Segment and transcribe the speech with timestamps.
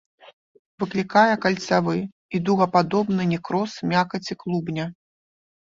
[0.83, 1.97] Выклікае кальцавы
[2.37, 4.85] і дугападобны некроз мякаці клубня.